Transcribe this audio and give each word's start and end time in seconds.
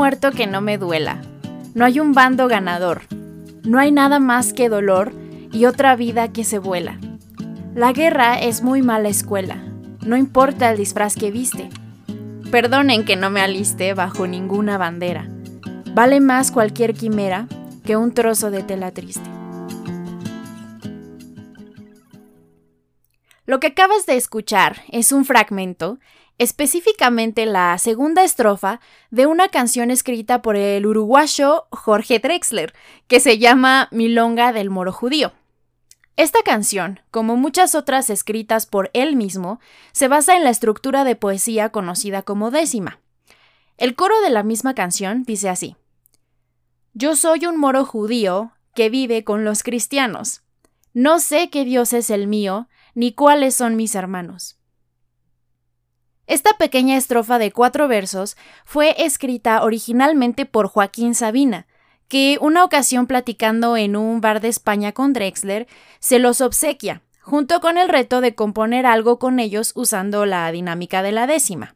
muerto 0.00 0.32
que 0.32 0.46
no 0.46 0.62
me 0.62 0.78
duela. 0.78 1.20
No 1.74 1.84
hay 1.84 2.00
un 2.00 2.14
bando 2.14 2.48
ganador. 2.48 3.02
No 3.64 3.78
hay 3.78 3.92
nada 3.92 4.18
más 4.18 4.54
que 4.54 4.70
dolor 4.70 5.12
y 5.52 5.66
otra 5.66 5.94
vida 5.94 6.32
que 6.32 6.42
se 6.42 6.58
vuela. 6.58 6.98
La 7.74 7.92
guerra 7.92 8.40
es 8.40 8.62
muy 8.62 8.80
mala 8.80 9.10
escuela. 9.10 9.62
No 10.00 10.16
importa 10.16 10.70
el 10.70 10.78
disfraz 10.78 11.16
que 11.16 11.30
viste. 11.30 11.68
Perdonen 12.50 13.04
que 13.04 13.16
no 13.16 13.28
me 13.28 13.42
aliste 13.42 13.92
bajo 13.92 14.26
ninguna 14.26 14.78
bandera. 14.78 15.28
Vale 15.92 16.20
más 16.20 16.50
cualquier 16.50 16.94
quimera 16.94 17.46
que 17.84 17.98
un 17.98 18.14
trozo 18.14 18.50
de 18.50 18.62
tela 18.62 18.92
triste. 18.92 19.28
Lo 23.44 23.60
que 23.60 23.66
acabas 23.66 24.06
de 24.06 24.16
escuchar 24.16 24.80
es 24.88 25.12
un 25.12 25.26
fragmento, 25.26 25.98
específicamente 26.40 27.44
la 27.44 27.76
segunda 27.76 28.24
estrofa, 28.24 28.80
de 29.10 29.26
una 29.26 29.50
canción 29.50 29.90
escrita 29.90 30.40
por 30.40 30.56
el 30.56 30.86
uruguayo 30.86 31.66
Jorge 31.70 32.18
Drexler, 32.18 32.72
que 33.08 33.20
se 33.20 33.36
llama 33.36 33.88
Milonga 33.90 34.50
del 34.54 34.70
Moro 34.70 34.90
Judío. 34.90 35.32
Esta 36.16 36.42
canción, 36.42 37.00
como 37.10 37.36
muchas 37.36 37.74
otras 37.74 38.08
escritas 38.08 38.64
por 38.64 38.88
él 38.94 39.16
mismo, 39.16 39.60
se 39.92 40.08
basa 40.08 40.34
en 40.34 40.44
la 40.44 40.48
estructura 40.48 41.04
de 41.04 41.14
poesía 41.14 41.68
conocida 41.68 42.22
como 42.22 42.50
décima. 42.50 43.00
El 43.76 43.94
coro 43.94 44.18
de 44.22 44.30
la 44.30 44.42
misma 44.42 44.74
canción 44.74 45.24
dice 45.24 45.50
así. 45.50 45.76
Yo 46.94 47.16
soy 47.16 47.44
un 47.44 47.58
moro 47.58 47.84
judío 47.84 48.52
que 48.74 48.88
vive 48.88 49.24
con 49.24 49.44
los 49.44 49.62
cristianos. 49.62 50.40
No 50.94 51.20
sé 51.20 51.50
qué 51.50 51.66
Dios 51.66 51.92
es 51.92 52.08
el 52.08 52.28
mío, 52.28 52.66
ni 52.94 53.12
cuáles 53.12 53.54
son 53.54 53.76
mis 53.76 53.94
hermanos. 53.94 54.56
Esta 56.30 56.52
pequeña 56.52 56.96
estrofa 56.96 57.40
de 57.40 57.50
cuatro 57.50 57.88
versos 57.88 58.36
fue 58.64 58.94
escrita 59.04 59.64
originalmente 59.64 60.46
por 60.46 60.68
Joaquín 60.68 61.16
Sabina, 61.16 61.66
que 62.06 62.38
una 62.40 62.62
ocasión 62.62 63.08
platicando 63.08 63.76
en 63.76 63.96
un 63.96 64.20
bar 64.20 64.40
de 64.40 64.46
España 64.46 64.92
con 64.92 65.12
Drexler, 65.12 65.66
se 65.98 66.20
los 66.20 66.40
obsequia, 66.40 67.02
junto 67.20 67.60
con 67.60 67.78
el 67.78 67.88
reto 67.88 68.20
de 68.20 68.36
componer 68.36 68.86
algo 68.86 69.18
con 69.18 69.40
ellos 69.40 69.72
usando 69.74 70.24
la 70.24 70.52
dinámica 70.52 71.02
de 71.02 71.10
la 71.10 71.26
décima. 71.26 71.74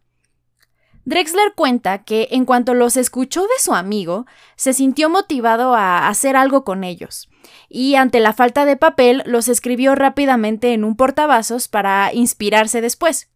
Drexler 1.05 1.55
cuenta 1.57 2.05
que 2.05 2.29
en 2.31 2.45
cuanto 2.45 2.75
los 2.75 2.97
escuchó 2.97 3.43
de 3.43 3.59
su 3.59 3.75
amigo, 3.75 4.25
se 4.55 4.73
sintió 4.73 5.11
motivado 5.11 5.75
a 5.75 6.07
hacer 6.07 6.37
algo 6.37 6.63
con 6.63 6.85
ellos, 6.85 7.29
y 7.69 7.97
ante 7.97 8.21
la 8.21 8.33
falta 8.33 8.67
de 8.67 8.77
papel 8.77 9.25
los 9.27 9.49
escribió 9.49 9.97
rápidamente 9.97 10.75
en 10.75 10.85
un 10.85 10.95
portavasos 10.95 11.67
para 11.67 12.15
inspirarse 12.15 12.81
después 12.81 13.34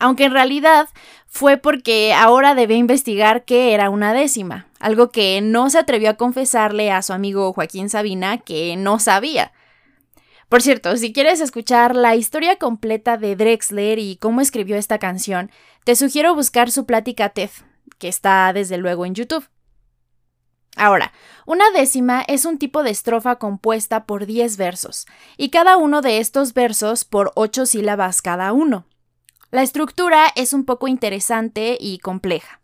aunque 0.00 0.24
en 0.24 0.32
realidad 0.32 0.88
fue 1.26 1.58
porque 1.58 2.12
ahora 2.12 2.56
debía 2.56 2.78
investigar 2.78 3.44
qué 3.44 3.72
era 3.72 3.90
una 3.90 4.12
décima, 4.12 4.66
algo 4.80 5.12
que 5.12 5.40
no 5.40 5.70
se 5.70 5.78
atrevió 5.78 6.10
a 6.10 6.16
confesarle 6.16 6.90
a 6.90 7.02
su 7.02 7.12
amigo 7.12 7.52
Joaquín 7.52 7.88
Sabina 7.88 8.38
que 8.38 8.74
no 8.76 8.98
sabía. 8.98 9.52
Por 10.48 10.62
cierto, 10.62 10.96
si 10.96 11.12
quieres 11.12 11.40
escuchar 11.40 11.94
la 11.94 12.16
historia 12.16 12.56
completa 12.56 13.16
de 13.16 13.36
Drexler 13.36 14.00
y 14.00 14.16
cómo 14.16 14.40
escribió 14.40 14.76
esta 14.76 14.98
canción, 14.98 15.52
te 15.84 15.94
sugiero 15.94 16.34
buscar 16.34 16.72
su 16.72 16.86
plática 16.86 17.28
TED, 17.28 17.50
que 17.98 18.08
está 18.08 18.52
desde 18.52 18.78
luego 18.78 19.06
en 19.06 19.14
YouTube. 19.14 19.48
Ahora, 20.76 21.12
una 21.46 21.70
décima 21.70 22.24
es 22.26 22.44
un 22.46 22.58
tipo 22.58 22.82
de 22.82 22.90
estrofa 22.90 23.36
compuesta 23.36 24.06
por 24.06 24.26
10 24.26 24.56
versos, 24.56 25.06
y 25.36 25.50
cada 25.50 25.76
uno 25.76 26.00
de 26.00 26.18
estos 26.18 26.54
versos 26.54 27.04
por 27.04 27.32
8 27.34 27.66
sílabas 27.66 28.22
cada 28.22 28.52
uno. 28.52 28.86
La 29.50 29.62
estructura 29.62 30.28
es 30.36 30.52
un 30.52 30.64
poco 30.64 30.86
interesante 30.86 31.76
y 31.80 31.98
compleja. 31.98 32.60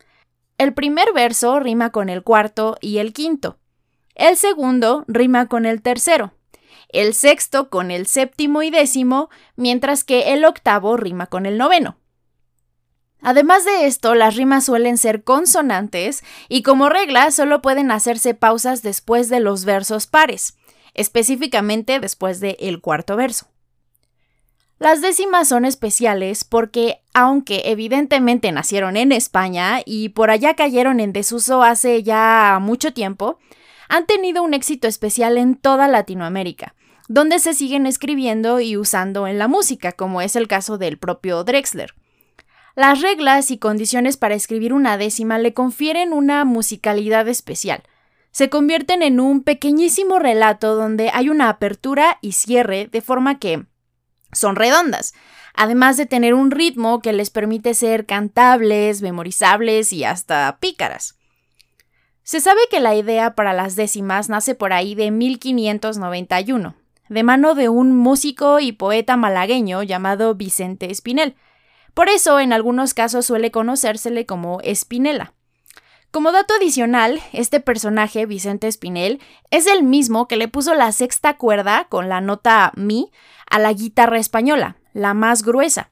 El 0.56 0.72
primer 0.72 1.12
verso 1.12 1.58
rima 1.58 1.91
con 1.91 2.08
el 2.08 2.22
cuarto 2.22 2.76
y 2.80 2.98
el 2.98 3.12
quinto. 3.12 3.58
El 4.14 4.36
segundo 4.36 5.04
rima 5.08 5.48
con 5.48 5.66
el 5.66 5.82
tercero. 5.82 6.32
El 6.88 7.12
sexto 7.14 7.70
con 7.70 7.91
el 7.91 8.06
séptimo 8.06 8.62
y 8.62 8.70
décimo, 8.70 9.30
mientras 9.56 10.04
que 10.04 10.32
el 10.32 10.44
octavo 10.44 10.96
rima 10.96 11.26
con 11.26 11.44
el 11.44 11.58
noveno. 11.58 11.96
Además 13.20 13.64
de 13.64 13.86
esto, 13.86 14.14
las 14.14 14.36
rimas 14.36 14.64
suelen 14.64 14.96
ser 14.96 15.25
consonantes 15.25 16.22
y 16.48 16.62
como 16.62 16.88
regla 16.88 17.32
solo 17.32 17.62
pueden 17.62 17.91
hacerse 17.91 18.34
pausas 18.34 18.82
después 18.82 19.28
de 19.28 19.41
los 19.41 19.64
versos 19.64 20.06
pares, 20.06 20.56
específicamente 20.94 21.98
después 21.98 22.38
del 22.38 22.56
el 22.60 22.80
cuarto 22.80 23.16
verso. 23.16 23.48
Las 24.78 25.00
décimas 25.00 25.48
son 25.48 25.64
especiales 25.64 26.44
porque, 26.44 27.00
aunque 27.14 27.62
evidentemente 27.64 28.53
nacieron 28.53 28.98
en 28.98 29.10
España 29.10 29.81
y 29.87 30.10
por 30.10 30.31
allá 30.31 30.54
cayeron 30.54 31.00
en 31.00 31.14
desuso 31.14 31.62
hace 31.62 32.03
ya 32.03 32.59
mucho 32.60 32.92
tiempo, 32.92 33.38
han 33.88 34.04
tenido 34.04 34.42
un 34.42 34.53
éxito 34.53 34.87
especial 34.87 35.38
en 35.38 35.54
toda 35.54 35.88
Latinoamérica, 35.88 36.75
donde 37.09 37.38
se 37.38 37.54
siguen 37.54 37.87
escribiendo 37.87 38.60
y 38.60 38.76
usando 38.76 39.26
en 39.26 39.38
la 39.38 39.48
música, 39.48 39.92
como 39.92 40.20
es 40.20 40.37
el 40.37 40.47
caso 40.47 40.76
del 40.76 40.98
propio 40.98 41.43
Drexler. 41.43 41.94
Las 42.75 43.00
reglas 43.00 43.50
y 43.50 43.56
condiciones 43.56 44.19
para 44.19 44.34
escribir 44.34 44.75
una 44.75 44.98
décima 44.98 45.38
le 45.38 45.54
confieren 45.54 46.12
una 46.12 46.44
musicalidad 46.44 47.26
especial. 47.28 47.82
Se 48.31 48.50
convierten 48.50 49.03
en 49.03 49.20
un 49.20 49.43
pequeñísimo 49.43 50.19
relato 50.19 50.75
donde 50.75 51.10
hay 51.14 51.31
una 51.31 51.48
apertura 51.48 52.19
y 52.20 52.32
cierre 52.32 52.88
de 52.93 53.00
forma 53.00 53.38
que, 53.38 53.64
son 54.36 54.56
redondas, 54.56 55.14
además 55.54 55.97
de 55.97 56.06
tener 56.06 56.34
un 56.34 56.50
ritmo 56.50 57.00
que 57.00 57.12
les 57.12 57.30
permite 57.30 57.74
ser 57.74 58.06
cantables, 58.06 59.02
memorizables 59.02 59.92
y 59.92 60.04
hasta 60.04 60.58
pícaras. 60.60 61.16
Se 62.22 62.41
sabe 62.41 62.60
que 62.70 62.80
la 62.80 62.96
idea 62.96 63.36
para 63.36 63.52
las 63.52 63.76
décimas 63.76 64.28
nace 64.28 64.56
por 64.56 64.72
ahí 64.72 64.96
de 64.96 65.12
1591, 65.12 66.75
de 67.08 67.22
mano 67.22 67.54
de 67.54 67.69
un 67.69 67.96
músico 67.96 68.58
y 68.58 68.72
poeta 68.72 69.16
malagueño 69.16 69.84
llamado 69.84 70.34
Vicente 70.34 70.91
Espinel. 70.91 71.36
Por 71.94 72.08
eso, 72.08 72.41
en 72.41 72.52
algunos 72.52 72.94
casos 72.94 73.26
suele 73.26 73.52
conocérsele 73.52 74.26
como 74.26 74.60
Espinela. 74.62 75.35
Como 76.16 76.32
dato 76.32 76.54
adicional, 76.54 77.21
este 77.34 77.60
personaje, 77.60 78.25
Vicente 78.25 78.69
Espinel, 78.69 79.21
es 79.50 79.66
el 79.66 79.82
mismo 79.82 80.28
que 80.28 80.38
le 80.38 80.49
puso 80.49 80.72
la 80.72 80.91
sexta 80.91 81.37
cuerda 81.37 81.88
con 81.91 82.09
la 82.09 82.22
nota 82.22 82.72
mi 82.75 83.10
a 83.50 83.59
la 83.59 83.71
guitarra 83.75 84.16
española, 84.19 84.78
la 84.94 85.12
más 85.12 85.43
gruesa. 85.43 85.91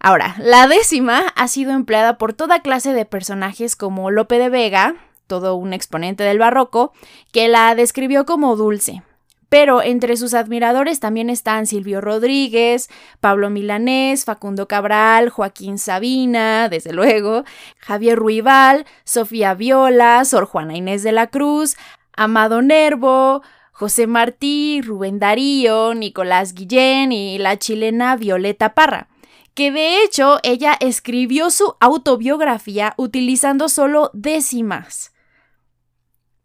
Ahora, 0.00 0.34
la 0.40 0.66
décima 0.66 1.28
ha 1.36 1.46
sido 1.46 1.70
empleada 1.70 2.18
por 2.18 2.32
toda 2.32 2.60
clase 2.60 2.92
de 2.92 3.04
personajes 3.04 3.76
como 3.76 4.10
Lope 4.10 4.40
de 4.40 4.48
Vega, 4.48 4.96
todo 5.28 5.54
un 5.54 5.74
exponente 5.74 6.24
del 6.24 6.40
barroco, 6.40 6.92
que 7.30 7.46
la 7.46 7.76
describió 7.76 8.26
como 8.26 8.56
dulce. 8.56 9.04
Pero 9.48 9.82
entre 9.82 10.16
sus 10.16 10.34
admiradores 10.34 11.00
también 11.00 11.30
están 11.30 11.66
Silvio 11.66 12.00
Rodríguez, 12.00 12.90
Pablo 13.20 13.48
Milanés, 13.48 14.24
Facundo 14.24 14.68
Cabral, 14.68 15.30
Joaquín 15.30 15.78
Sabina, 15.78 16.68
desde 16.68 16.92
luego, 16.92 17.44
Javier 17.78 18.18
Ruibal, 18.18 18.84
Sofía 19.04 19.54
Viola, 19.54 20.24
Sor 20.26 20.44
Juana 20.44 20.76
Inés 20.76 21.02
de 21.02 21.12
la 21.12 21.28
Cruz, 21.28 21.76
Amado 22.14 22.60
Nervo, 22.60 23.42
José 23.72 24.06
Martí, 24.06 24.82
Rubén 24.82 25.18
Darío, 25.18 25.94
Nicolás 25.94 26.52
Guillén 26.52 27.12
y 27.12 27.38
la 27.38 27.58
chilena 27.58 28.16
Violeta 28.16 28.74
Parra, 28.74 29.08
que 29.54 29.70
de 29.70 30.02
hecho 30.02 30.40
ella 30.42 30.76
escribió 30.80 31.50
su 31.50 31.76
autobiografía 31.80 32.92
utilizando 32.96 33.68
solo 33.68 34.10
décimas. 34.12 35.12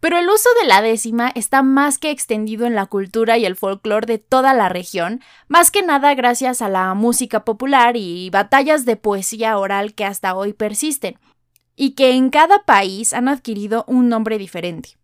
Pero 0.04 0.18
el 0.18 0.28
uso 0.28 0.50
de 0.62 0.68
la 0.68 0.82
décima 0.82 1.32
está 1.34 1.64
más 1.64 1.98
que 1.98 2.12
extendido 2.12 2.66
en 2.66 2.76
la 2.76 2.88
cultura 2.88 3.38
y 3.38 3.46
el 3.46 3.56
folclore 3.56 4.06
de 4.06 4.18
toda 4.18 4.54
la 4.54 4.68
región, 4.68 5.22
más 5.48 5.72
que 5.72 5.82
nada 5.82 6.14
gracias 6.14 6.62
a 6.62 6.68
la 6.68 6.94
música 6.94 7.46
popular 7.46 7.96
y 7.96 8.30
batallas 8.30 8.84
de 8.84 8.98
poesía 8.98 9.58
oral 9.58 9.94
que 9.94 10.04
hasta 10.04 10.36
hoy 10.36 10.52
persisten, 10.52 11.18
y 11.78 11.92
que 11.92 12.18
en 12.18 12.32
cada 12.32 12.66
país 12.66 13.14
han 13.14 13.30
adquirido 13.30 13.86
un 13.88 14.10
nombre 14.10 14.38
diferente. 14.38 14.98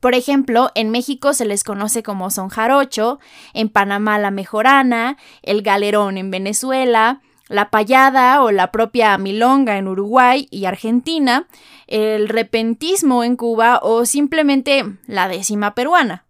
Por 0.00 0.14
ejemplo, 0.14 0.70
en 0.74 0.90
México 0.90 1.32
se 1.32 1.46
les 1.46 1.64
conoce 1.64 2.02
como 2.02 2.30
son 2.30 2.50
jarocho, 2.50 3.20
en 3.54 3.70
Panamá 3.70 4.18
la 4.18 4.30
mejorana, 4.30 5.16
el 5.40 5.62
galerón 5.62 6.18
en 6.18 6.30
Venezuela, 6.30 7.22
la 7.48 7.70
payada 7.70 8.42
o 8.42 8.50
la 8.50 8.70
propia 8.70 9.16
milonga 9.18 9.76
en 9.76 9.88
Uruguay 9.88 10.48
y 10.50 10.64
Argentina, 10.64 11.46
el 11.86 12.28
repentismo 12.28 13.24
en 13.24 13.36
Cuba 13.36 13.80
o 13.82 14.06
simplemente 14.06 14.84
la 15.06 15.28
décima 15.28 15.74
peruana. 15.74 16.24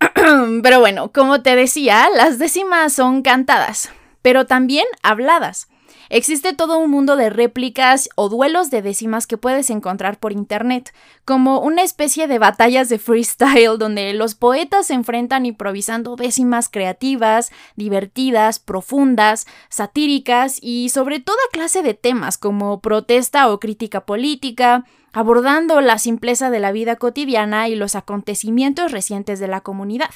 Pero 0.62 0.80
bueno, 0.80 1.12
como 1.12 1.42
te 1.42 1.56
decía, 1.56 2.08
las 2.14 2.38
décimas 2.38 2.92
son 2.92 3.22
cantadas, 3.22 3.90
pero 4.22 4.46
también 4.46 4.84
habladas. 5.02 5.68
Existe 6.10 6.52
todo 6.52 6.78
un 6.78 6.90
mundo 6.90 7.16
de 7.16 7.30
réplicas 7.30 8.08
o 8.14 8.28
duelos 8.28 8.70
de 8.70 8.82
décimas 8.82 9.26
que 9.26 9.38
puedes 9.38 9.70
encontrar 9.70 10.18
por 10.18 10.32
internet, 10.32 10.94
como 11.24 11.60
una 11.60 11.82
especie 11.82 12.26
de 12.26 12.38
batallas 12.38 12.88
de 12.88 12.98
freestyle 12.98 13.78
donde 13.78 14.12
los 14.14 14.34
poetas 14.34 14.88
se 14.88 14.94
enfrentan 14.94 15.46
improvisando 15.46 16.16
décimas 16.16 16.68
creativas, 16.68 17.50
divertidas, 17.76 18.58
profundas, 18.58 19.46
satíricas 19.68 20.58
y 20.60 20.90
sobre 20.90 21.20
toda 21.20 21.38
clase 21.52 21.82
de 21.82 21.94
temas 21.94 22.38
como 22.38 22.80
protesta 22.80 23.50
o 23.50 23.58
crítica 23.58 24.04
política, 24.04 24.84
abordando 25.12 25.80
la 25.80 25.98
simpleza 25.98 26.50
de 26.50 26.60
la 26.60 26.72
vida 26.72 26.96
cotidiana 26.96 27.68
y 27.68 27.76
los 27.76 27.94
acontecimientos 27.94 28.92
recientes 28.92 29.40
de 29.40 29.48
la 29.48 29.60
comunidad. 29.60 30.10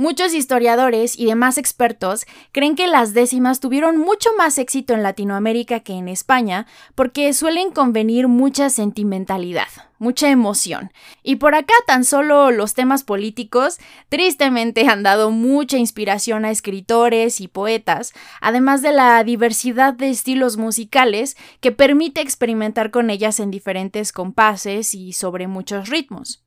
Muchos 0.00 0.32
historiadores 0.32 1.18
y 1.18 1.26
demás 1.26 1.58
expertos 1.58 2.24
creen 2.52 2.76
que 2.76 2.86
las 2.86 3.14
décimas 3.14 3.58
tuvieron 3.58 3.98
mucho 3.98 4.30
más 4.38 4.56
éxito 4.58 4.94
en 4.94 5.02
Latinoamérica 5.02 5.80
que 5.80 5.94
en 5.94 6.06
España 6.06 6.68
porque 6.94 7.32
suelen 7.32 7.72
convenir 7.72 8.28
mucha 8.28 8.70
sentimentalidad, 8.70 9.66
mucha 9.98 10.30
emoción. 10.30 10.92
Y 11.24 11.34
por 11.34 11.56
acá 11.56 11.74
tan 11.84 12.04
solo 12.04 12.52
los 12.52 12.74
temas 12.74 13.02
políticos 13.02 13.78
tristemente 14.08 14.86
han 14.86 15.02
dado 15.02 15.32
mucha 15.32 15.78
inspiración 15.78 16.44
a 16.44 16.52
escritores 16.52 17.40
y 17.40 17.48
poetas, 17.48 18.12
además 18.40 18.82
de 18.82 18.92
la 18.92 19.24
diversidad 19.24 19.94
de 19.94 20.10
estilos 20.10 20.58
musicales 20.58 21.36
que 21.58 21.72
permite 21.72 22.20
experimentar 22.20 22.92
con 22.92 23.10
ellas 23.10 23.40
en 23.40 23.50
diferentes 23.50 24.12
compases 24.12 24.94
y 24.94 25.12
sobre 25.12 25.48
muchos 25.48 25.88
ritmos. 25.88 26.44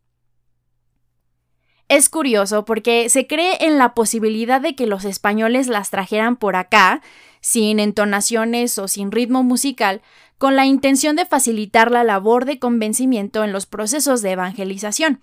Es 1.91 2.07
curioso 2.07 2.63
porque 2.63 3.09
se 3.09 3.27
cree 3.27 3.65
en 3.65 3.77
la 3.77 3.93
posibilidad 3.93 4.61
de 4.61 4.75
que 4.75 4.87
los 4.87 5.03
españoles 5.03 5.67
las 5.67 5.89
trajeran 5.89 6.37
por 6.37 6.55
acá, 6.55 7.01
sin 7.41 7.81
entonaciones 7.81 8.77
o 8.77 8.87
sin 8.87 9.11
ritmo 9.11 9.43
musical, 9.43 10.01
con 10.37 10.55
la 10.55 10.65
intención 10.65 11.17
de 11.17 11.25
facilitar 11.25 11.91
la 11.91 12.05
labor 12.05 12.45
de 12.45 12.59
convencimiento 12.59 13.43
en 13.43 13.51
los 13.51 13.65
procesos 13.65 14.21
de 14.21 14.31
evangelización. 14.31 15.19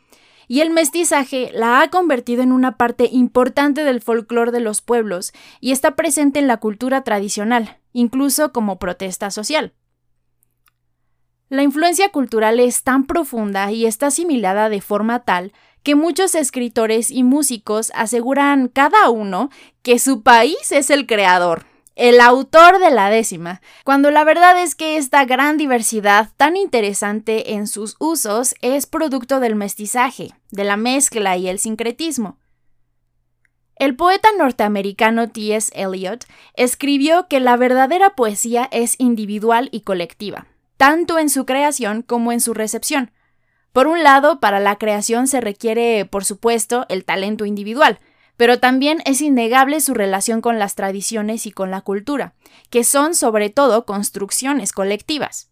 Y 0.47 0.61
el 0.61 0.69
mestizaje 0.69 1.51
la 1.55 1.81
ha 1.81 1.89
convertido 1.89 2.43
en 2.43 2.53
una 2.53 2.77
parte 2.77 3.09
importante 3.11 3.83
del 3.83 4.03
folclore 4.03 4.53
de 4.53 4.61
los 4.61 4.83
pueblos 4.83 5.33
y 5.63 5.73
está 5.73 5.97
presente 5.97 6.39
en 6.39 6.49
la 6.49 6.59
cultura 6.59 7.03
tradicional, 7.03 7.79
incluso 7.95 8.53
como 8.53 8.79
protesta 8.79 9.31
social. 9.31 9.73
La 11.49 11.63
influencia 11.63 12.11
cultural 12.11 12.61
es 12.61 12.83
tan 12.83 13.07
profunda 13.07 13.73
y 13.73 13.87
está 13.87 14.09
asimilada 14.09 14.69
de 14.69 14.83
forma 14.83 15.21
tal 15.21 15.55
que 15.83 15.95
muchos 15.95 16.35
escritores 16.35 17.11
y 17.11 17.23
músicos 17.23 17.93
aseguran 17.95 18.69
cada 18.69 19.11
uno 19.11 19.51
que 19.83 19.99
su 19.99 20.23
país 20.23 20.71
es 20.71 20.91
el 20.91 21.07
creador, 21.07 21.67
el 21.99 22.21
autor 22.21 22.79
de 22.79 22.93
la 22.93 23.11
décima, 23.11 23.61
cuando 23.85 24.13
la 24.13 24.23
verdad 24.23 24.63
es 24.63 24.77
que 24.77 24.99
esta 24.99 25.25
gran 25.25 25.57
diversidad 25.57 26.31
tan 26.37 26.57
interesante 26.57 27.55
en 27.55 27.67
sus 27.67 27.97
usos 27.99 28.55
es 28.63 28.87
producto 28.87 29.41
del 29.41 29.57
mestizaje, 29.57 30.31
de 30.53 30.63
la 30.65 30.77
mezcla 30.77 31.37
y 31.37 31.49
el 31.49 31.59
sincretismo. 31.59 32.39
El 33.75 33.97
poeta 33.97 34.29
norteamericano 34.39 35.29
T.S. 35.29 35.73
Eliot 35.75 36.25
escribió 36.55 37.27
que 37.29 37.41
la 37.41 37.57
verdadera 37.57 38.17
poesía 38.17 38.69
es 38.71 38.95
individual 38.99 39.69
y 39.73 39.81
colectiva, 39.81 40.47
tanto 40.77 41.19
en 41.19 41.29
su 41.29 41.47
creación 41.47 42.03
como 42.03 42.31
en 42.31 42.41
su 42.41 42.55
recepción, 42.55 43.11
por 43.73 43.87
un 43.87 44.03
lado, 44.03 44.41
para 44.41 44.61
la 44.61 44.77
creación 44.77 45.27
se 45.27 45.41
requiere, 45.41 46.05
por 46.05 46.25
supuesto, 46.25 46.87
el 46.89 47.05
talento 47.05 47.45
individual, 47.45 48.01
pero 48.37 48.61
también 48.61 49.03
es 49.05 49.21
innegable 49.21 49.81
su 49.81 49.95
relación 49.95 50.41
con 50.41 50.59
las 50.59 50.75
tradiciones 50.75 51.47
y 51.47 51.51
con 51.51 51.71
la 51.71 51.81
cultura, 51.81 52.35
que 52.71 52.85
son 52.85 53.15
sobre 53.15 53.51
todo 53.51 53.85
construcciones 53.85 54.73
colectivas. 54.73 55.51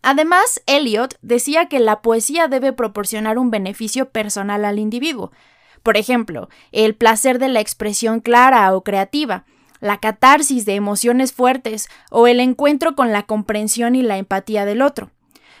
Además, 0.00 0.62
Eliot 0.66 1.16
decía 1.22 1.66
que 1.66 1.78
la 1.78 2.02
poesía 2.02 2.48
debe 2.48 2.72
proporcionar 2.72 3.38
un 3.38 3.50
beneficio 3.50 4.10
personal 4.10 4.64
al 4.64 4.78
individuo, 4.78 5.32
por 5.82 5.96
ejemplo, 5.96 6.48
el 6.70 6.94
placer 6.94 7.38
de 7.38 7.48
la 7.48 7.60
expresión 7.60 8.20
clara 8.20 8.74
o 8.74 8.84
creativa, 8.84 9.44
la 9.80 9.98
catarsis 9.98 10.64
de 10.64 10.76
emociones 10.76 11.32
fuertes 11.32 11.88
o 12.10 12.28
el 12.28 12.38
encuentro 12.38 12.94
con 12.94 13.10
la 13.10 13.24
comprensión 13.24 13.96
y 13.96 14.02
la 14.02 14.16
empatía 14.16 14.64
del 14.64 14.80
otro 14.80 15.10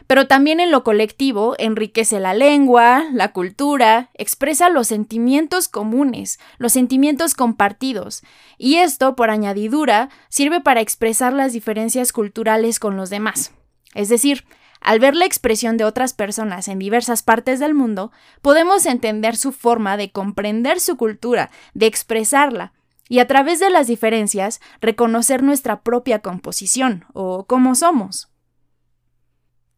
pero 0.06 0.26
también 0.26 0.60
en 0.60 0.70
lo 0.70 0.84
colectivo 0.84 1.54
enriquece 1.58 2.20
la 2.20 2.34
lengua, 2.34 3.04
la 3.12 3.32
cultura, 3.32 4.10
expresa 4.14 4.68
los 4.68 4.88
sentimientos 4.88 5.68
comunes, 5.68 6.38
los 6.58 6.72
sentimientos 6.72 7.34
compartidos, 7.34 8.22
y 8.58 8.76
esto, 8.76 9.16
por 9.16 9.30
añadidura, 9.30 10.08
sirve 10.28 10.60
para 10.60 10.80
expresar 10.80 11.32
las 11.32 11.52
diferencias 11.52 12.12
culturales 12.12 12.78
con 12.78 12.96
los 12.96 13.10
demás. 13.10 13.52
Es 13.94 14.08
decir, 14.08 14.44
al 14.80 14.98
ver 14.98 15.14
la 15.14 15.26
expresión 15.26 15.76
de 15.76 15.84
otras 15.84 16.12
personas 16.12 16.66
en 16.66 16.78
diversas 16.78 17.22
partes 17.22 17.60
del 17.60 17.74
mundo, 17.74 18.10
podemos 18.42 18.84
entender 18.86 19.36
su 19.36 19.52
forma 19.52 19.96
de 19.96 20.10
comprender 20.10 20.80
su 20.80 20.96
cultura, 20.96 21.50
de 21.74 21.86
expresarla, 21.86 22.72
y 23.08 23.18
a 23.18 23.28
través 23.28 23.60
de 23.60 23.70
las 23.70 23.86
diferencias 23.86 24.60
reconocer 24.80 25.42
nuestra 25.42 25.82
propia 25.82 26.20
composición 26.20 27.04
o 27.12 27.44
cómo 27.46 27.74
somos. 27.74 28.31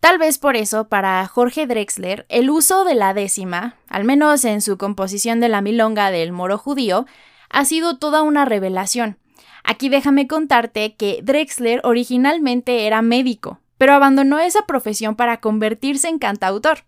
Tal 0.05 0.19
vez 0.19 0.37
por 0.37 0.55
eso, 0.55 0.89
para 0.91 1.27
Jorge 1.27 1.67
Drexler, 1.67 2.27
el 2.29 2.51
uso 2.51 2.85
de 2.85 2.95
la 2.95 3.15
décima, 3.15 3.79
al 3.89 4.05
menos 4.05 4.45
en 4.45 4.61
su 4.61 4.77
composición 4.77 5.41
de 5.41 5.49
la 5.49 5.63
milonga 5.63 6.11
del 6.11 6.31
moro 6.31 6.59
judío, 6.59 7.07
ha 7.49 7.65
sido 7.65 7.97
toda 7.97 8.21
una 8.21 8.45
revelación. 8.45 9.17
Aquí 9.65 9.89
déjame 9.89 10.27
contarte 10.27 10.95
que 10.95 11.21
Drexler 11.23 11.81
originalmente 11.85 12.87
era 12.87 13.01
médico, 13.01 13.61
pero 13.79 13.95
abandonó 13.95 14.39
esa 14.41 14.67
profesión 14.67 15.17
para 15.17 15.41
convertirse 15.41 16.09
en 16.09 16.19
cantautor. 16.19 16.81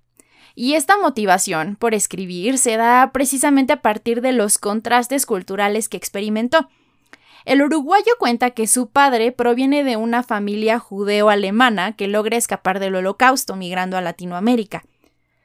Y 0.54 0.74
esta 0.74 0.98
motivación 0.98 1.76
por 1.76 1.94
escribir 1.94 2.58
se 2.58 2.76
da 2.76 3.12
precisamente 3.14 3.72
a 3.72 3.80
partir 3.80 4.20
de 4.20 4.32
los 4.32 4.58
contrastes 4.58 5.24
culturales 5.24 5.88
que 5.88 5.96
experimentó. 5.96 6.68
El 7.46 7.62
uruguayo 7.62 8.12
cuenta 8.18 8.50
que 8.50 8.66
su 8.66 8.90
padre 8.90 9.30
proviene 9.30 9.84
de 9.84 9.96
una 9.96 10.24
familia 10.24 10.80
judeo-alemana 10.80 11.94
que 11.94 12.08
logra 12.08 12.36
escapar 12.36 12.80
del 12.80 12.96
holocausto 12.96 13.54
migrando 13.54 13.96
a 13.96 14.00
Latinoamérica. 14.00 14.84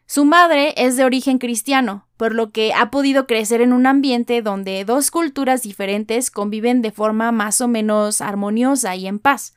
Su 0.08 0.26
madre 0.26 0.74
es 0.78 0.98
de 0.98 1.06
origen 1.06 1.38
cristiano, 1.38 2.08
por 2.18 2.34
lo 2.34 2.50
que 2.50 2.74
ha 2.74 2.90
podido 2.90 3.28
crecer 3.28 3.62
en 3.62 3.72
un 3.72 3.86
ambiente 3.86 4.42
donde 4.42 4.84
dos 4.84 5.12
culturas 5.12 5.62
diferentes 5.62 6.32
conviven 6.32 6.82
de 6.82 6.92
forma 6.92 7.32
más 7.32 7.62
o 7.62 7.68
menos 7.68 8.20
armoniosa 8.20 8.96
y 8.96 9.06
en 9.06 9.20
paz. 9.20 9.54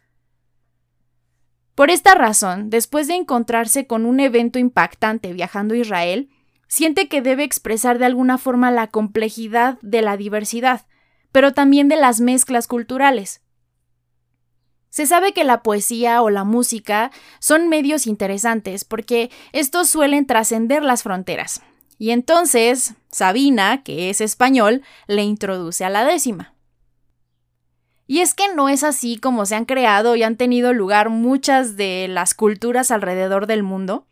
Por 1.75 1.89
esta 1.91 2.15
razón, 2.15 2.69
después 2.69 3.09
de 3.09 3.15
encontrarse 3.15 3.87
con 3.87 4.05
un 4.05 4.21
evento 4.21 4.59
impactante 4.59 5.33
viajando 5.33 5.73
a 5.73 5.79
Israel, 5.79 6.29
siente 6.69 7.09
que 7.09 7.23
debe 7.23 7.43
expresar 7.43 7.99
de 7.99 8.05
alguna 8.05 8.37
forma 8.37 8.71
la 8.71 8.89
complejidad 8.89 9.79
de 9.81 10.03
la 10.03 10.19
diversidad, 10.19 10.83
pero 11.35 11.53
también 11.53 11.89
de 11.89 11.97
las 11.97 12.21
mezclas 12.21 12.69
culturales. 12.69 13.43
Se 14.89 15.05
sabe 15.05 15.33
que 15.33 15.43
la 15.43 15.65
poesía 15.65 16.23
o 16.23 16.31
la 16.31 16.45
música 16.45 17.11
son 17.41 17.69
medios 17.69 18.07
interesantes 18.07 18.85
porque 18.85 19.33
estos 19.51 19.91
suelen 19.91 20.29
trascender 20.29 20.85
las 20.85 21.03
fronteras. 21.03 21.61
Y 21.99 22.11
entonces, 22.11 22.95
Sabina, 23.11 23.83
que 23.83 24.11
es 24.11 24.21
español, 24.21 24.83
le 25.09 25.25
introduce 25.25 25.85
a 25.85 25.91
la 25.91 26.05
décima. 26.05 26.55
Y 28.07 28.21
es 28.21 28.33
que 28.33 28.55
no 28.55 28.69
es 28.69 28.85
así 28.85 29.17
como 29.17 29.45
se 29.45 29.57
han 29.57 29.65
creado 29.65 30.15
y 30.15 30.23
han 30.23 30.37
tenido 30.37 30.73
lugar 30.73 31.11
muchas 31.11 31.77
de 31.77 32.07
las 32.09 32.35
culturas 32.35 32.93
alrededor 32.93 33.49
del 33.49 33.65
mundo. 33.65 34.07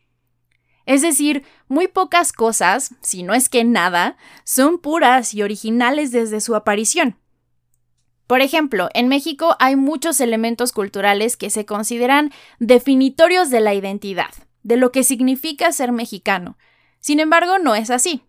Es 0.86 1.02
decir, 1.02 1.44
muy 1.68 1.88
pocas 1.88 2.32
cosas, 2.32 2.94
si 3.00 3.22
no 3.22 3.34
es 3.34 3.48
que 3.48 3.64
nada, 3.64 4.16
son 4.44 4.78
puras 4.78 5.34
y 5.34 5.42
originales 5.42 6.10
desde 6.12 6.40
su 6.40 6.54
aparición. 6.54 7.16
Por 8.26 8.40
ejemplo, 8.40 8.88
en 8.94 9.08
México 9.08 9.56
hay 9.58 9.76
muchos 9.76 10.20
elementos 10.20 10.72
culturales 10.72 11.36
que 11.36 11.50
se 11.50 11.66
consideran 11.66 12.32
definitorios 12.58 13.50
de 13.50 13.60
la 13.60 13.74
identidad, 13.74 14.30
de 14.62 14.76
lo 14.76 14.90
que 14.90 15.04
significa 15.04 15.70
ser 15.72 15.92
mexicano. 15.92 16.56
Sin 16.98 17.20
embargo, 17.20 17.58
no 17.58 17.74
es 17.74 17.90
así. 17.90 18.22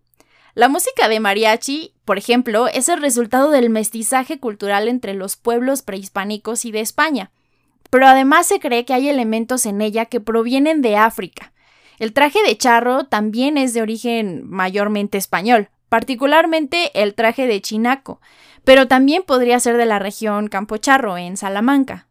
La 0.54 0.68
música 0.68 1.08
de 1.08 1.20
mariachi, 1.20 1.94
por 2.04 2.18
ejemplo, 2.18 2.68
es 2.68 2.88
el 2.88 3.00
resultado 3.00 3.50
del 3.50 3.70
mestizaje 3.70 4.38
cultural 4.38 4.88
entre 4.88 5.14
los 5.14 5.36
pueblos 5.36 5.82
prehispánicos 5.82 6.64
y 6.64 6.70
de 6.70 6.80
España. 6.80 7.32
Pero 7.90 8.06
además 8.06 8.46
se 8.46 8.60
cree 8.60 8.84
que 8.84 8.92
hay 8.92 9.08
elementos 9.08 9.66
en 9.66 9.80
ella 9.80 10.04
que 10.04 10.20
provienen 10.20 10.82
de 10.82 10.96
África, 10.96 11.53
el 11.98 12.12
traje 12.12 12.42
de 12.46 12.56
charro 12.56 13.04
también 13.04 13.56
es 13.58 13.74
de 13.74 13.82
origen 13.82 14.48
mayormente 14.48 15.18
español, 15.18 15.68
particularmente 15.88 16.90
el 17.00 17.14
traje 17.14 17.46
de 17.46 17.60
chinaco, 17.60 18.20
pero 18.64 18.88
también 18.88 19.22
podría 19.22 19.60
ser 19.60 19.76
de 19.76 19.86
la 19.86 19.98
región 19.98 20.48
Campocharro, 20.48 21.18
en 21.18 21.36
Salamanca. 21.36 22.08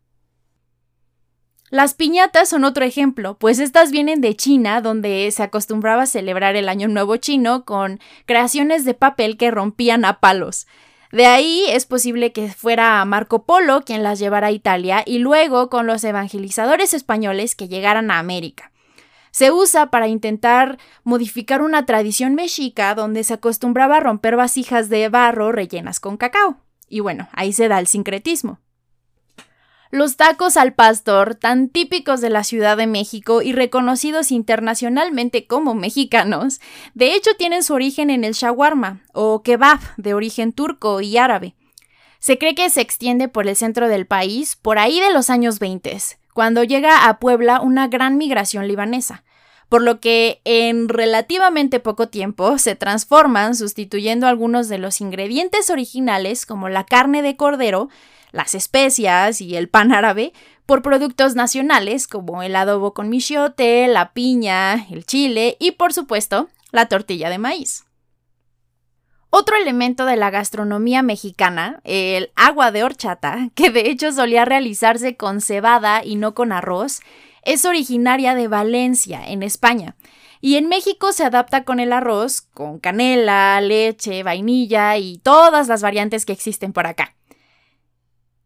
Las 1.74 1.96
piñatas 1.96 2.50
son 2.50 2.66
otro 2.66 2.86
ejemplo, 2.86 3.36
pues 3.40 3.58
estas 3.58 3.90
vienen 3.90 4.22
de 4.22 4.36
China, 4.36 4.80
donde 4.80 5.32
se 5.32 5.42
acostumbraba 5.42 6.04
a 6.04 6.06
celebrar 6.06 6.56
el 6.56 6.70
Año 6.70 6.88
Nuevo 6.88 7.18
chino 7.18 7.66
con 7.66 8.00
creaciones 8.28 8.86
de 8.86 8.94
papel 8.94 9.38
que 9.38 9.50
rompían 9.50 10.06
a 10.06 10.20
palos. 10.20 10.68
De 11.12 11.26
ahí 11.26 11.66
es 11.70 11.88
posible 11.88 12.32
que 12.32 12.50
fuera 12.50 13.04
Marco 13.06 13.46
Polo 13.46 13.82
quien 13.82 14.04
las 14.04 14.20
llevara 14.20 14.48
a 14.48 14.52
Italia 14.52 15.02
y 15.06 15.18
luego 15.18 15.72
con 15.72 15.88
los 15.88 16.04
evangelizadores 16.04 16.94
españoles 16.94 17.56
que 17.56 17.68
llegaran 17.68 18.12
a 18.12 18.20
América. 18.20 18.72
Se 19.34 19.50
usa 19.52 19.90
para 19.90 20.08
intentar 20.08 20.78
modificar 21.04 21.64
una 21.64 21.88
tradición 21.88 22.36
mexica 22.36 22.94
donde 22.94 23.24
se 23.24 23.34
acostumbraba 23.34 23.98
a 23.98 24.00
romper 24.00 24.36
vasijas 24.36 24.90
de 24.90 25.10
barro 25.10 25.52
rellenas 25.52 26.00
con 26.00 26.18
cacao. 26.18 26.58
Y 26.88 27.00
bueno, 27.00 27.28
ahí 27.34 27.52
se 27.52 27.68
da 27.68 27.80
el 27.80 27.88
sincretismo. 27.88 28.60
Los 29.90 30.18
tacos 30.18 30.56
al 30.56 30.76
pastor, 30.76 31.34
tan 31.34 31.70
típicos 31.70 32.22
de 32.22 32.30
la 32.30 32.44
Ciudad 32.44 32.78
de 32.78 32.86
México 32.86 33.42
y 33.42 33.54
reconocidos 33.54 34.32
internacionalmente 34.32 35.48
como 35.48 35.74
mexicanos, 35.74 36.62
de 36.94 37.16
hecho 37.16 37.32
tienen 37.36 37.64
su 37.64 37.74
origen 37.74 38.12
en 38.12 38.24
el 38.24 38.34
shawarma 38.34 39.02
o 39.14 39.42
kebab 39.42 39.80
de 39.98 40.14
origen 40.14 40.54
turco 40.54 41.02
y 41.02 41.18
árabe. 41.18 41.56
Se 42.24 42.38
cree 42.38 42.56
que 42.56 42.70
se 42.70 42.80
extiende 42.80 43.28
por 43.28 43.50
el 43.50 43.56
centro 43.58 43.90
del 43.90 44.08
país 44.08 44.56
por 44.56 44.80
ahí 44.80 45.02
de 45.02 45.12
los 45.12 45.30
años 45.30 45.60
20, 45.60 45.98
cuando 46.34 46.64
llega 46.64 47.10
a 47.10 47.20
Puebla 47.20 47.60
una 47.60 47.90
gran 47.90 48.18
migración 48.18 48.66
libanesa 48.66 49.26
por 49.68 49.82
lo 49.82 50.00
que 50.00 50.40
en 50.46 50.88
relativamente 50.88 51.82
poco 51.82 52.08
tiempo 52.08 52.58
se 52.60 52.76
transforman 52.78 53.56
sustituyendo 53.56 54.26
algunos 54.26 54.70
de 54.70 54.78
los 54.78 55.02
ingredientes 55.02 55.70
originales 55.70 56.46
como 56.46 56.70
la 56.70 56.86
carne 56.86 57.22
de 57.24 57.36
cordero 57.36 57.90
las 58.32 58.56
especias 58.56 59.42
y 59.42 59.58
el 59.58 59.68
pan 59.68 59.92
árabe 59.92 60.32
por 60.66 60.82
productos 60.82 61.36
nacionales 61.36 62.08
como 62.08 62.42
el 62.42 62.56
adobo 62.56 62.94
con 62.94 63.10
michiote, 63.10 63.86
la 63.90 64.14
piña, 64.14 64.88
el 64.90 65.06
chile 65.06 65.58
y 65.60 65.72
por 65.72 65.92
supuesto 65.92 66.48
la 66.72 66.88
tortilla 66.88 67.30
de 67.30 67.40
maíz. 67.40 67.84
Otro 69.36 69.56
elemento 69.58 70.06
de 70.06 70.16
la 70.16 70.30
gastronomía 70.30 71.02
mexicana, 71.02 71.82
el 71.86 72.32
agua 72.36 72.72
de 72.72 72.84
horchata, 72.84 73.50
que 73.56 73.72
de 73.72 73.90
hecho 73.90 74.12
solía 74.12 74.46
realizarse 74.46 75.18
con 75.18 75.42
cebada 75.42 76.06
y 76.06 76.18
no 76.18 76.36
con 76.36 76.52
arroz, 76.52 77.00
es 77.42 77.66
originaria 77.66 78.36
de 78.36 78.48
Valencia, 78.48 79.24
en 79.26 79.42
España, 79.42 79.96
y 80.40 80.58
en 80.58 80.68
México 80.68 81.14
se 81.14 81.24
adapta 81.24 81.64
con 81.64 81.80
el 81.80 81.94
arroz, 81.94 82.42
con 82.42 82.78
canela, 82.78 83.60
leche, 83.60 84.22
vainilla 84.22 84.98
y 84.98 85.18
todas 85.18 85.68
las 85.68 85.82
variantes 85.82 86.28
que 86.28 86.34
existen 86.34 86.72
por 86.72 86.86
acá. 86.86 87.16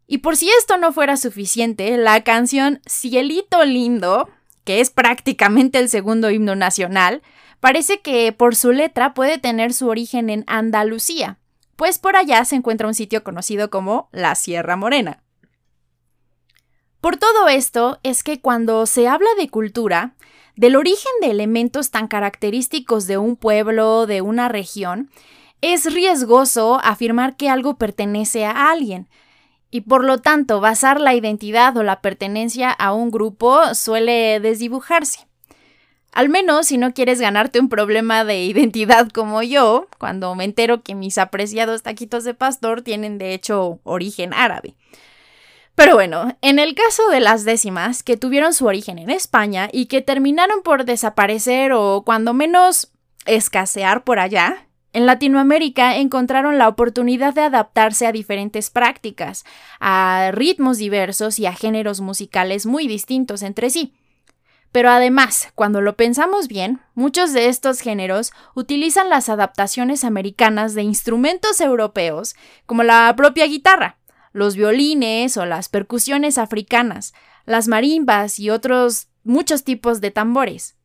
Y 0.07 0.19
por 0.19 0.37
si 0.37 0.49
esto 0.51 0.77
no 0.77 0.93
fuera 0.93 1.17
suficiente, 1.17 1.97
la 1.97 2.23
canción 2.23 2.79
Cielito 2.87 3.65
Lindo, 3.65 4.29
que 4.63 4.79
es 4.79 4.89
prácticamente 4.89 5.79
el 5.79 5.89
segundo 5.89 6.31
himno 6.31 6.55
nacional, 6.55 7.23
parece 7.59 8.01
que 8.01 8.31
por 8.31 8.55
su 8.55 8.71
letra 8.71 9.13
puede 9.13 9.37
tener 9.37 9.73
su 9.73 9.87
origen 9.87 10.29
en 10.29 10.43
Andalucía, 10.47 11.39
pues 11.75 11.99
por 11.99 12.15
allá 12.15 12.43
se 12.45 12.55
encuentra 12.55 12.87
un 12.87 12.93
sitio 12.93 13.23
conocido 13.23 13.69
como 13.69 14.09
la 14.11 14.35
Sierra 14.35 14.75
Morena. 14.75 15.23
Por 17.01 17.17
todo 17.17 17.47
esto 17.47 17.99
es 18.03 18.23
que 18.23 18.41
cuando 18.41 18.85
se 18.85 19.07
habla 19.07 19.29
de 19.37 19.49
cultura, 19.49 20.15
del 20.55 20.75
origen 20.75 21.11
de 21.21 21.29
elementos 21.29 21.91
tan 21.91 22.07
característicos 22.07 23.05
de 23.05 23.19
un 23.19 23.35
pueblo, 23.35 24.07
de 24.07 24.21
una 24.21 24.49
región, 24.49 25.11
es 25.61 25.91
riesgoso 25.93 26.79
afirmar 26.83 27.37
que 27.37 27.49
algo 27.49 27.77
pertenece 27.77 28.45
a 28.45 28.71
alguien, 28.71 29.07
y 29.69 29.81
por 29.81 30.03
lo 30.03 30.19
tanto 30.19 30.59
basar 30.59 30.99
la 30.99 31.13
identidad 31.13 31.75
o 31.77 31.83
la 31.83 32.01
pertenencia 32.01 32.71
a 32.71 32.93
un 32.93 33.11
grupo 33.11 33.75
suele 33.75 34.39
desdibujarse. 34.39 35.26
Al 36.13 36.29
menos 36.29 36.67
si 36.67 36.77
no 36.77 36.93
quieres 36.93 37.21
ganarte 37.21 37.59
un 37.59 37.69
problema 37.69 38.23
de 38.23 38.43
identidad 38.43 39.09
como 39.09 39.43
yo, 39.43 39.87
cuando 39.99 40.33
me 40.35 40.45
entero 40.45 40.81
que 40.81 40.95
mis 40.95 41.17
apreciados 41.17 41.83
taquitos 41.83 42.23
de 42.23 42.33
pastor 42.33 42.81
tienen 42.81 43.17
de 43.17 43.33
hecho 43.33 43.79
origen 43.83 44.33
árabe. 44.33 44.75
Pero 45.75 45.93
bueno, 45.93 46.35
en 46.41 46.57
el 46.57 46.73
caso 46.73 47.07
de 47.09 47.19
las 47.19 47.45
décimas, 47.45 48.01
que 48.01 48.17
tuvieron 48.17 48.53
su 48.53 48.65
origen 48.65 48.97
en 48.97 49.11
España 49.11 49.69
y 49.71 49.85
que 49.85 50.01
terminaron 50.01 50.63
por 50.63 50.85
desaparecer 50.85 51.71
o 51.71 52.01
cuando 52.03 52.33
menos 52.33 52.91
escasear 53.27 54.03
por 54.03 54.17
allá, 54.17 54.67
en 54.93 55.05
Latinoamérica 55.05 55.97
encontraron 55.97 56.57
la 56.57 56.67
oportunidad 56.67 57.35
de 57.35 57.41
adaptarse 57.41 58.07
a 58.07 58.11
diferentes 58.11 58.71
prácticas, 58.71 59.45
a 59.79 60.31
ritmos 60.33 60.79
diversos 60.79 61.37
y 61.37 61.45
a 61.45 61.53
géneros 61.53 62.01
musicales 62.01 62.65
muy 62.65 62.87
distintos 62.87 63.43
entre 63.43 63.69
sí. 63.69 63.93
Pero 64.71 64.89
además, 64.89 65.49
cuando 65.55 65.81
lo 65.81 65.95
pensamos 65.95 66.47
bien, 66.47 66.81
muchos 66.93 67.33
de 67.33 67.47
estos 67.47 67.79
géneros 67.79 68.31
utilizan 68.53 69.09
las 69.09 69.29
adaptaciones 69.29 70.03
americanas 70.03 70.73
de 70.73 70.83
instrumentos 70.83 71.61
europeos, 71.61 72.35
como 72.65 72.83
la 72.83 73.13
propia 73.15 73.45
guitarra, 73.45 73.97
los 74.33 74.55
violines 74.55 75.37
o 75.37 75.45
las 75.45 75.69
percusiones 75.69 76.37
africanas, 76.37 77.13
las 77.45 77.67
marimbas 77.67 78.39
y 78.39 78.49
otros 78.49 79.07
muchos 79.23 79.63
tipos 79.63 80.01
de 80.01 80.11
tambores. 80.11 80.75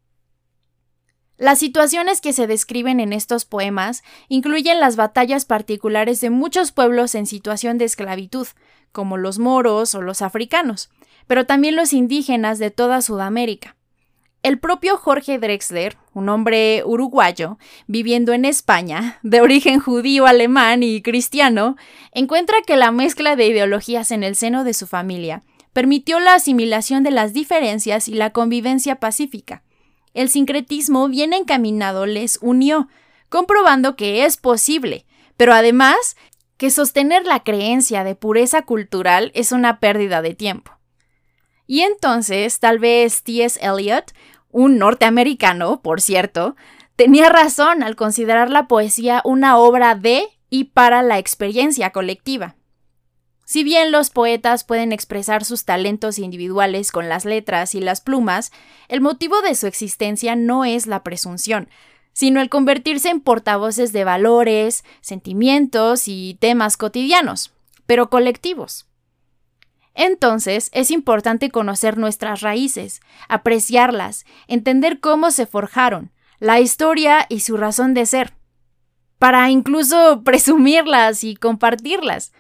Las 1.38 1.58
situaciones 1.58 2.20
que 2.20 2.32
se 2.32 2.46
describen 2.46 3.00
en 3.00 3.12
estos 3.12 3.44
poemas 3.44 4.04
incluyen 4.28 4.78
las 4.78 4.94
batallas 4.94 5.44
particulares 5.44 6.20
de 6.20 6.30
muchos 6.30 6.70
pueblos 6.70 7.16
en 7.16 7.26
situación 7.26 7.78
de 7.78 7.84
esclavitud, 7.84 8.46
como 8.92 9.16
los 9.16 9.38
moros 9.38 9.94
o 9.96 10.02
los 10.02 10.22
africanos, 10.22 10.90
pero 11.26 11.46
también 11.46 11.76
los 11.76 11.92
indígenas 11.92 12.58
de 12.58 12.70
toda 12.70 13.02
Sudamérica. 13.02 13.76
El 14.42 14.58
propio 14.58 14.96
Jorge 14.96 15.38
Drexler, 15.38 15.96
un 16.14 16.28
hombre 16.28 16.82
uruguayo, 16.84 17.58
viviendo 17.86 18.32
en 18.32 18.44
España, 18.44 19.18
de 19.22 19.40
origen 19.40 19.78
judío, 19.78 20.26
alemán 20.26 20.82
y 20.82 21.00
cristiano, 21.00 21.76
encuentra 22.12 22.56
que 22.66 22.76
la 22.76 22.90
mezcla 22.90 23.36
de 23.36 23.46
ideologías 23.46 24.10
en 24.10 24.24
el 24.24 24.34
seno 24.34 24.64
de 24.64 24.74
su 24.74 24.86
familia 24.86 25.44
permitió 25.72 26.20
la 26.20 26.34
asimilación 26.34 27.02
de 27.02 27.12
las 27.12 27.32
diferencias 27.32 28.08
y 28.08 28.14
la 28.14 28.30
convivencia 28.30 28.96
pacífica 28.96 29.62
el 30.14 30.28
sincretismo 30.28 31.08
bien 31.08 31.32
encaminado 31.32 32.06
les 32.06 32.38
unió, 32.42 32.88
comprobando 33.28 33.96
que 33.96 34.24
es 34.24 34.36
posible, 34.36 35.06
pero 35.36 35.54
además 35.54 36.16
que 36.56 36.70
sostener 36.70 37.24
la 37.24 37.42
creencia 37.42 38.04
de 38.04 38.14
pureza 38.14 38.62
cultural 38.62 39.32
es 39.34 39.52
una 39.52 39.80
pérdida 39.80 40.22
de 40.22 40.34
tiempo. 40.34 40.72
Y 41.66 41.80
entonces, 41.80 42.58
tal 42.60 42.78
vez 42.78 43.22
T.S. 43.22 43.58
Eliot, 43.62 44.12
un 44.50 44.78
norteamericano, 44.78 45.80
por 45.80 46.00
cierto, 46.00 46.56
tenía 46.96 47.28
razón 47.28 47.82
al 47.82 47.96
considerar 47.96 48.50
la 48.50 48.68
poesía 48.68 49.22
una 49.24 49.56
obra 49.56 49.94
de 49.94 50.24
y 50.50 50.64
para 50.64 51.02
la 51.02 51.18
experiencia 51.18 51.90
colectiva. 51.90 52.56
Si 53.44 53.64
bien 53.64 53.92
los 53.92 54.10
poetas 54.10 54.64
pueden 54.64 54.92
expresar 54.92 55.44
sus 55.44 55.64
talentos 55.64 56.18
individuales 56.18 56.92
con 56.92 57.08
las 57.08 57.24
letras 57.24 57.74
y 57.74 57.80
las 57.80 58.00
plumas, 58.00 58.52
el 58.88 59.00
motivo 59.00 59.42
de 59.42 59.54
su 59.54 59.66
existencia 59.66 60.36
no 60.36 60.64
es 60.64 60.86
la 60.86 61.02
presunción, 61.02 61.68
sino 62.12 62.40
el 62.40 62.48
convertirse 62.48 63.08
en 63.10 63.20
portavoces 63.20 63.92
de 63.92 64.04
valores, 64.04 64.84
sentimientos 65.00 66.04
y 66.06 66.36
temas 66.40 66.76
cotidianos, 66.76 67.52
pero 67.86 68.10
colectivos. 68.10 68.86
Entonces, 69.94 70.70
es 70.72 70.90
importante 70.90 71.50
conocer 71.50 71.98
nuestras 71.98 72.40
raíces, 72.40 73.00
apreciarlas, 73.28 74.24
entender 74.48 75.00
cómo 75.00 75.30
se 75.30 75.46
forjaron, 75.46 76.12
la 76.38 76.60
historia 76.60 77.26
y 77.28 77.40
su 77.40 77.56
razón 77.56 77.94
de 77.94 78.06
ser, 78.06 78.34
para 79.18 79.50
incluso 79.50 80.22
presumirlas 80.24 81.24
y 81.24 81.36
compartirlas, 81.36 82.32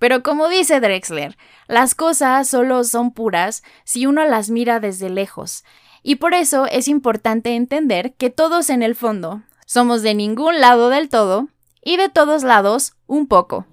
pero 0.00 0.22
como 0.22 0.48
dice 0.48 0.80
Drexler, 0.80 1.36
las 1.68 1.94
cosas 1.94 2.48
solo 2.48 2.82
son 2.84 3.12
puras 3.12 3.62
si 3.84 4.06
uno 4.06 4.24
las 4.24 4.48
mira 4.48 4.80
desde 4.80 5.10
lejos, 5.10 5.62
y 6.02 6.16
por 6.16 6.32
eso 6.32 6.64
es 6.66 6.88
importante 6.88 7.54
entender 7.54 8.14
que 8.14 8.30
todos 8.30 8.70
en 8.70 8.82
el 8.82 8.94
fondo 8.94 9.42
somos 9.66 10.00
de 10.00 10.14
ningún 10.14 10.58
lado 10.58 10.88
del 10.88 11.10
todo 11.10 11.48
y 11.84 11.98
de 11.98 12.08
todos 12.08 12.44
lados 12.44 12.94
un 13.06 13.26
poco. 13.26 13.66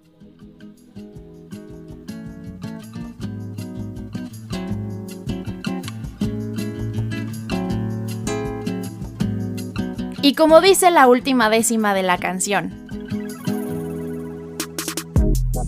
Y 10.22 10.34
como 10.34 10.62
dice 10.62 10.92
la 10.92 11.08
última 11.08 11.50
décima 11.50 11.94
de 11.94 12.04
la 12.04 12.18
canción, 12.18 12.88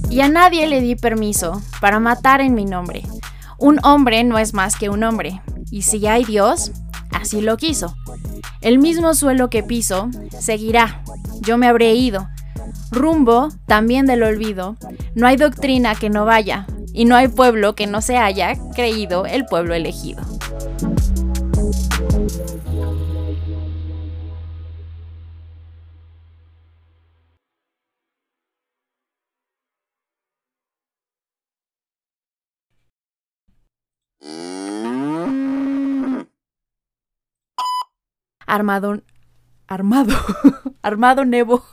y 0.09 0.21
a 0.21 0.27
nadie 0.27 0.67
le 0.67 0.81
di 0.81 0.95
permiso 0.95 1.61
para 1.79 1.99
matar 1.99 2.41
en 2.41 2.55
mi 2.55 2.65
nombre. 2.65 3.03
Un 3.57 3.79
hombre 3.83 4.23
no 4.23 4.39
es 4.39 4.53
más 4.53 4.75
que 4.75 4.89
un 4.89 5.03
hombre, 5.03 5.41
y 5.69 5.83
si 5.83 6.07
hay 6.07 6.23
Dios, 6.23 6.71
así 7.11 7.41
lo 7.41 7.57
quiso. 7.57 7.95
El 8.61 8.79
mismo 8.79 9.13
suelo 9.13 9.49
que 9.49 9.63
piso 9.63 10.09
seguirá, 10.39 11.03
yo 11.41 11.57
me 11.57 11.67
habré 11.67 11.93
ido. 11.93 12.27
Rumbo 12.91 13.49
también 13.67 14.05
del 14.07 14.23
olvido, 14.23 14.77
no 15.13 15.27
hay 15.27 15.37
doctrina 15.37 15.93
que 15.95 16.09
no 16.09 16.25
vaya, 16.25 16.65
y 16.91 17.05
no 17.05 17.15
hay 17.15 17.27
pueblo 17.27 17.75
que 17.75 17.85
no 17.85 18.01
se 18.01 18.17
haya 18.17 18.55
creído 18.73 19.25
el 19.25 19.45
pueblo 19.45 19.75
elegido. 19.75 20.23
Armado, 38.49 39.01
armado, 39.67 40.15
armado 40.81 41.25
Nebo 41.25 41.63